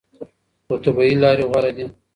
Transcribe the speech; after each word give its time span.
خو 0.65 0.73
طبیعي 0.83 1.15
لارې 1.23 1.45
غوره 1.49 1.71
دي. 1.77 1.85